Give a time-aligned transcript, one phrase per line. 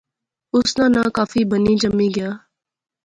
[0.55, 2.29] اس ناں ناں کافی بنی جمی گیا